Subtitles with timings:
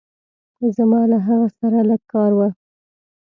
[0.77, 2.49] زما له هغه سره لږ کار وه.